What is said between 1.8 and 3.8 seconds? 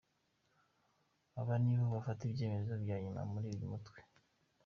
bafata ibyemezo bya nyuma muri uyu